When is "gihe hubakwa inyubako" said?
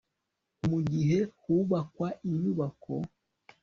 0.91-2.93